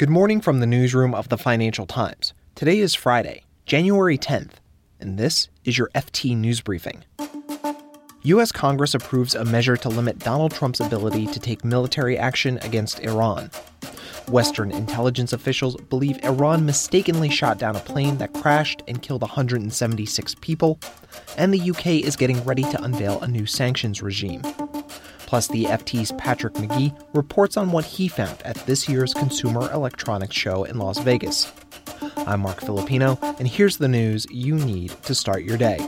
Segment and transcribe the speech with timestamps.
[0.00, 2.32] Good morning from the newsroom of the Financial Times.
[2.54, 4.52] Today is Friday, January 10th,
[4.98, 7.04] and this is your FT News Briefing.
[8.22, 8.50] U.S.
[8.50, 13.50] Congress approves a measure to limit Donald Trump's ability to take military action against Iran.
[14.26, 20.34] Western intelligence officials believe Iran mistakenly shot down a plane that crashed and killed 176
[20.36, 20.80] people,
[21.36, 24.40] and the UK is getting ready to unveil a new sanctions regime.
[25.30, 30.34] Plus, the FT's Patrick McGee reports on what he found at this year's Consumer Electronics
[30.34, 31.52] Show in Las Vegas.
[32.26, 35.78] I'm Marc Filippino, and here's the news you need to start your day.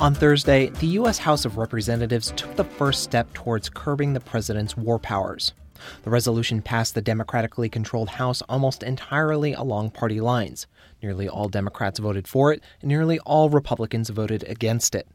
[0.00, 1.18] On Thursday, the U.S.
[1.18, 5.52] House of Representatives took the first step towards curbing the president's war powers.
[6.02, 10.66] The resolution passed the democratically controlled House almost entirely along party lines.
[11.00, 15.06] Nearly all Democrats voted for it, and nearly all Republicans voted against it.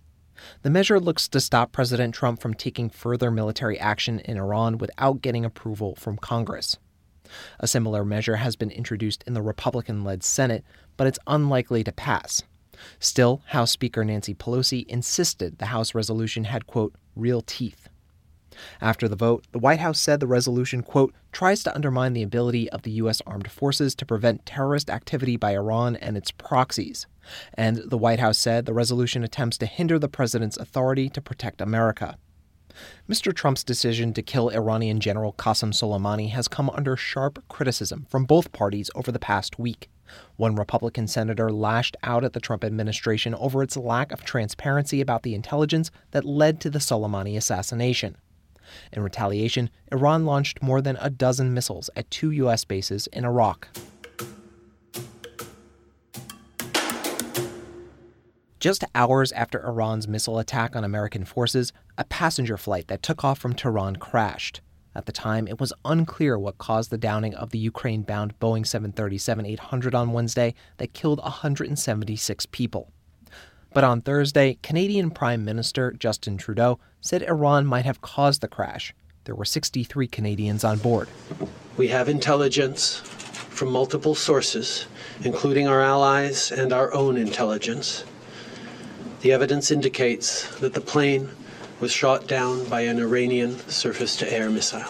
[0.62, 5.22] The measure looks to stop President Trump from taking further military action in Iran without
[5.22, 6.78] getting approval from Congress.
[7.60, 10.64] A similar measure has been introduced in the Republican led Senate,
[10.98, 12.44] but it's unlikely to pass.
[13.00, 17.89] Still, House Speaker Nancy Pelosi insisted the House resolution had, quote, real teeth.
[18.82, 22.70] After the vote, the White House said the resolution, quote, tries to undermine the ability
[22.72, 23.22] of the U.S.
[23.26, 27.08] armed forces to prevent terrorist activity by Iran and its proxies.
[27.54, 31.62] And the White House said the resolution attempts to hinder the president's authority to protect
[31.62, 32.18] America.
[33.10, 33.34] Mr.
[33.34, 38.52] Trump's decision to kill Iranian General Qasem Soleimani has come under sharp criticism from both
[38.52, 39.90] parties over the past week.
[40.38, 45.24] One Republican senator lashed out at the Trump administration over its lack of transparency about
[45.24, 48.16] the intelligence that led to the Soleimani assassination.
[48.92, 52.66] In retaliation, Iran launched more than a dozen missiles at two U.S.
[52.66, 53.68] bases in Iraq.
[58.60, 63.40] Just hours after Iran's missile attack on American forces, a passenger flight that took off
[63.40, 64.60] from Tehran crashed.
[64.94, 68.68] At the time, it was unclear what caused the downing of the Ukraine bound Boeing
[68.68, 72.92] 737 800 on Wednesday that killed 176 people.
[73.74, 78.94] But on Thursday, Canadian Prime Minister Justin Trudeau said Iran might have caused the crash.
[79.24, 81.08] There were 63 Canadians on board.
[81.78, 84.88] We have intelligence from multiple sources,
[85.24, 88.04] including our allies and our own intelligence.
[89.22, 91.30] The evidence indicates that the plane
[91.80, 94.84] was shot down by an Iranian surface to air missile.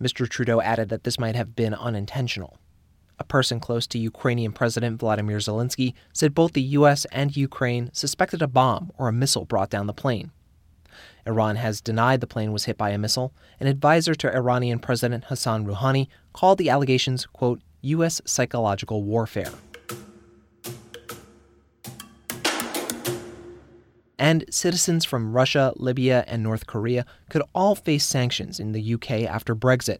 [0.00, 0.28] Mr.
[0.28, 2.58] Trudeau added that this might have been unintentional.
[3.18, 7.04] A person close to Ukrainian President Vladimir Zelensky said both the U.S.
[7.06, 10.30] and Ukraine suspected a bomb or a missile brought down the plane.
[11.26, 13.32] Iran has denied the plane was hit by a missile.
[13.60, 18.20] An advisor to Iranian President Hassan Rouhani called the allegations, quote, U.S.
[18.24, 19.52] psychological warfare.
[24.18, 29.22] And citizens from Russia, Libya, and North Korea could all face sanctions in the UK
[29.22, 29.98] after Brexit.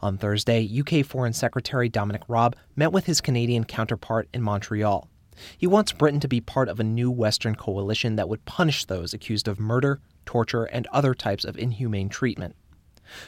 [0.00, 5.08] On Thursday, UK Foreign Secretary Dominic Raab met with his Canadian counterpart in Montreal.
[5.56, 9.14] He wants Britain to be part of a new Western coalition that would punish those
[9.14, 12.56] accused of murder, torture, and other types of inhumane treatment.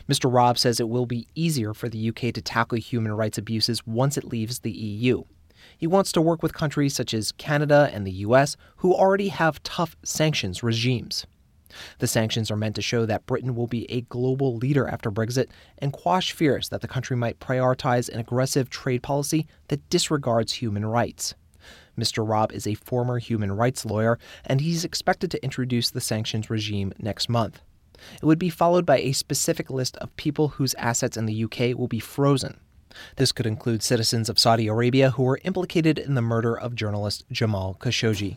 [0.09, 0.33] Mr.
[0.33, 4.17] Raab says it will be easier for the UK to tackle human rights abuses once
[4.17, 5.25] it leaves the EU.
[5.77, 9.63] He wants to work with countries such as Canada and the US, who already have
[9.63, 11.27] tough sanctions regimes.
[11.99, 15.49] The sanctions are meant to show that Britain will be a global leader after Brexit
[15.79, 20.85] and quash fears that the country might prioritize an aggressive trade policy that disregards human
[20.85, 21.35] rights.
[21.99, 22.27] Mr.
[22.27, 26.93] Raab is a former human rights lawyer, and he's expected to introduce the sanctions regime
[26.99, 27.61] next month.
[28.21, 31.79] It would be followed by a specific list of people whose assets in the UK
[31.79, 32.59] will be frozen.
[33.17, 37.25] This could include citizens of Saudi Arabia who were implicated in the murder of journalist
[37.31, 38.37] Jamal Khashoggi.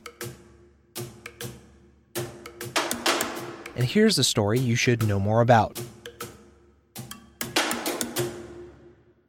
[3.75, 5.81] And here's a story you should know more about.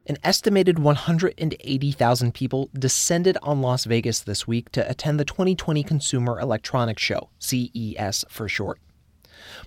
[0.09, 6.39] An estimated 180,000 people descended on Las Vegas this week to attend the 2020 Consumer
[6.39, 8.79] Electronics Show, CES for short.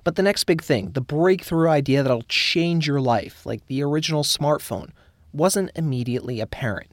[0.03, 4.23] But the next big thing, the breakthrough idea that'll change your life, like the original
[4.23, 4.93] smartphone,
[5.35, 6.91] wasn't immediately apparent.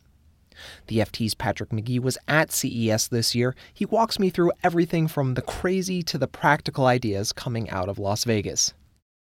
[0.88, 3.56] The FT's Patrick McGee was at CES this year.
[3.74, 7.98] He walks me through everything from the crazy to the practical ideas coming out of
[7.98, 8.74] Las Vegas.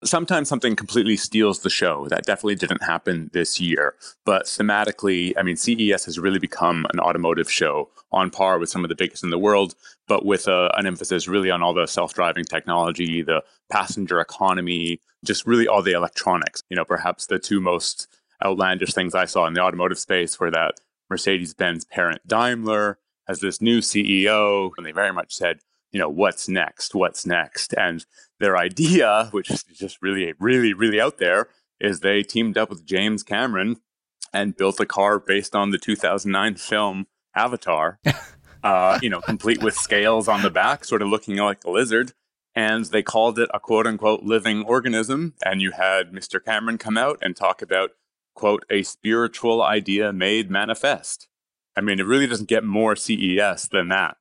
[0.04, 2.08] Sometimes something completely steals the show.
[2.08, 3.96] That definitely didn't happen this year.
[4.26, 8.84] But thematically, I mean, CES has really become an automotive show on par with some
[8.84, 9.76] of the biggest in the world,
[10.08, 15.00] but with a, an emphasis really on all the self driving technology, the passenger economy,
[15.24, 16.64] just really all the electronics.
[16.70, 18.08] You know, perhaps the two most
[18.44, 20.76] outlandish things I saw in the automotive space were that
[21.10, 25.60] Mercedes Benz parent Daimler has this new CEO, and they very much said,
[25.94, 26.94] you know, what's next?
[26.94, 27.74] What's next?
[27.78, 28.06] And
[28.40, 31.48] their idea, which is just really, really, really out there,
[31.80, 33.78] is they teamed up with James Cameron
[34.34, 37.06] and built a car based on the 2009 film
[37.36, 38.00] Avatar.
[38.64, 42.14] uh, you know, complete with scales on the back, sort of looking like a lizard.
[42.56, 45.36] And they called it a quote unquote living organism.
[45.46, 46.44] And you had Mr.
[46.44, 47.92] Cameron come out and talk about,
[48.34, 51.28] quote, a spiritual idea made manifest.
[51.76, 54.18] I mean, it really doesn't get more CES than that.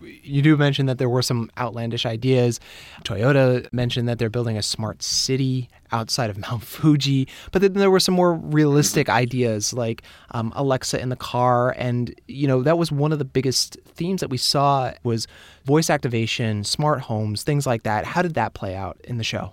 [0.00, 2.60] You do mention that there were some outlandish ideas.
[3.04, 7.90] Toyota mentioned that they're building a smart city outside of Mount Fuji, but then there
[7.90, 12.78] were some more realistic ideas like um, Alexa in the car, and you know that
[12.78, 15.26] was one of the biggest themes that we saw was
[15.64, 18.04] voice activation, smart homes, things like that.
[18.04, 19.52] How did that play out in the show?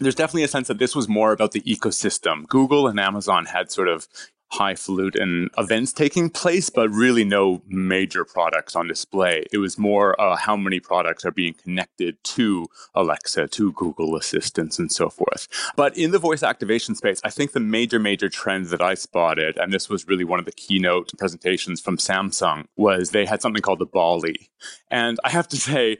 [0.00, 2.46] there's definitely a sense that this was more about the ecosystem.
[2.48, 4.08] Google and Amazon had sort of
[4.52, 9.44] highfalutin events taking place, but really no major products on display.
[9.52, 14.78] It was more uh, how many products are being connected to Alexa, to Google Assistants,
[14.78, 15.48] and so forth.
[15.76, 19.56] But in the voice activation space, I think the major, major trends that I spotted,
[19.56, 23.62] and this was really one of the keynote presentations from Samsung, was they had something
[23.62, 24.50] called the Ballie.
[24.90, 25.98] And I have to say,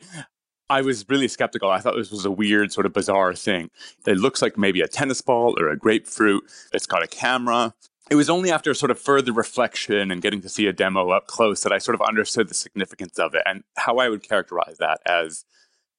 [0.68, 1.70] I was really skeptical.
[1.70, 3.70] I thought this was a weird, sort of bizarre thing.
[4.06, 6.44] It looks like maybe a tennis ball or a grapefruit.
[6.72, 7.74] It's got a camera
[8.10, 11.26] it was only after sort of further reflection and getting to see a demo up
[11.26, 14.78] close that I sort of understood the significance of it and how I would characterize
[14.78, 15.44] that as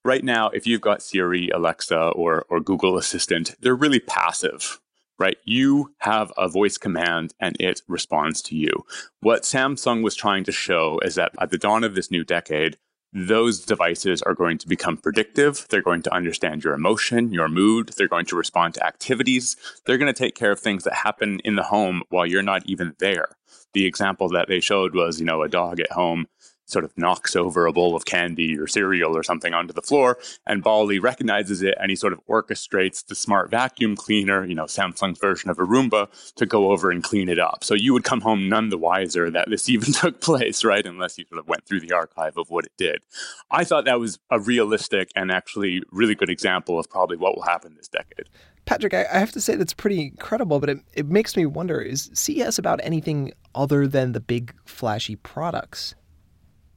[0.04, 4.80] right now, if you've got Siri, Alexa, or, or Google Assistant, they're really passive,
[5.18, 5.38] right?
[5.46, 8.86] You have a voice command and it responds to you.
[9.22, 12.78] What Samsung was trying to show is that at the dawn of this new decade,
[13.14, 15.68] those devices are going to become predictive.
[15.70, 17.92] They're going to understand your emotion, your mood.
[17.96, 19.56] They're going to respond to activities.
[19.86, 22.64] They're going to take care of things that happen in the home while you're not
[22.66, 23.28] even there.
[23.74, 26.28] The example that they showed was, you know, a dog at home
[26.66, 30.18] sort of knocks over a bowl of candy or cereal or something onto the floor,
[30.48, 34.66] and Ballie recognizes it and he sort of orchestrates the smart vacuum cleaner, you know,
[34.66, 37.64] Samsung's version of a Roomba, to go over and clean it up.
[37.64, 40.86] So you would come home none the wiser that this even took place, right?
[40.86, 43.04] Unless you sort of went through the archive of what it did.
[43.52, 47.44] I thought that was a realistic and actually really good example of probably what will
[47.44, 48.30] happen this decade.
[48.66, 52.10] Patrick, I have to say that's pretty incredible, but it, it makes me wonder is
[52.14, 55.96] CES about anything other than the big flashy products?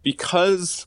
[0.06, 0.86] Because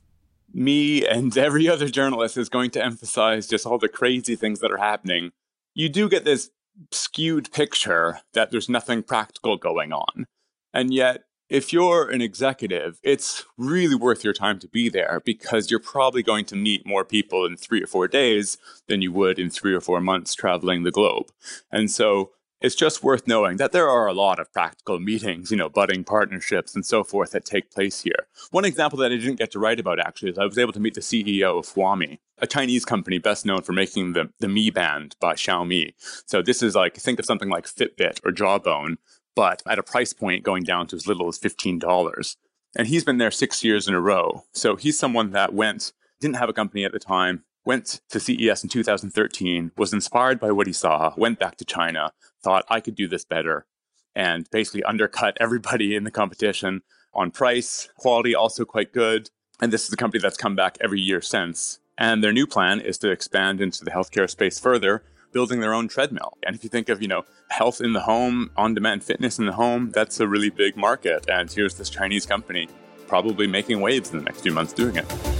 [0.54, 4.72] me and every other journalist is going to emphasize just all the crazy things that
[4.72, 5.32] are happening,
[5.76, 6.52] you do get this
[6.94, 10.26] skewed picture that there's nothing practical going on.
[10.74, 15.70] And yet, if you're an executive, it's really worth your time to be there because
[15.70, 18.58] you're probably going to meet more people in three or four days
[18.88, 21.26] than you would in three or four months traveling the globe.
[21.74, 25.58] And so it's just worth knowing that there are a lot of practical meetings, you
[25.58, 28.28] know, budding partnerships and so forth that take place here.
[28.52, 30.80] One example that I didn't get to write about actually is I was able to
[30.80, 34.70] meet the CEO of Huami, a Chinese company best known for making the, the Mi
[34.70, 35.94] Band by Xiaomi.
[36.26, 38.98] So this is like, think of something like Fitbit or Jawbone,
[39.36, 42.36] but at a price point going down to as little as $15.
[42.76, 44.44] And he's been there six years in a row.
[44.54, 48.64] So he's someone that went, didn't have a company at the time, went to CES
[48.64, 52.12] in 2013, was inspired by what he saw, went back to China,
[52.44, 53.68] thought I could do this better,
[54.16, 56.82] and basically undercut everybody in the competition
[57.14, 59.30] on price, quality also quite good.
[59.62, 61.78] And this is a company that's come back every year since.
[61.96, 65.88] And their new plan is to expand into the healthcare space further, building their own
[65.88, 66.40] treadmill.
[66.42, 69.54] And if you think of, you know, health in the home, on-demand fitness in the
[69.54, 71.30] home, that's a really big market.
[71.30, 72.68] And here's this Chinese company
[73.08, 75.39] probably making waves in the next few months doing it.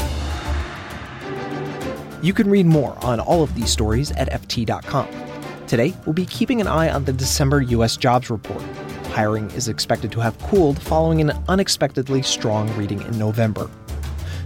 [2.22, 5.08] You can read more on all of these stories at FT.com.
[5.68, 7.96] Today, we'll be keeping an eye on the December U.S.
[7.96, 8.62] jobs report.
[9.08, 13.70] Hiring is expected to have cooled following an unexpectedly strong reading in November.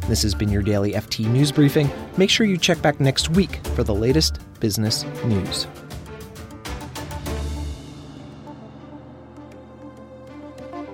[0.08, 1.90] This has been your daily FT News Briefing.
[2.16, 5.66] Make sure you check back next week for the latest business news.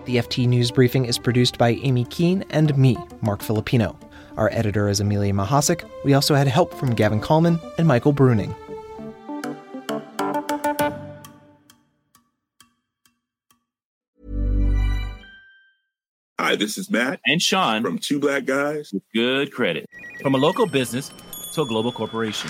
[0.05, 3.99] The FT News Briefing is produced by Amy Keene and me, Marc Filippino.
[4.39, 5.83] Our editor is Amelia Mahasik.
[6.05, 8.55] We also had help from Gavin Kallman and Michael Bruning.
[16.39, 19.85] Hi, this is Matt and Sean from Two Black Guys with Good Credit.
[20.21, 21.11] From a local business
[21.51, 22.49] to a global corporation.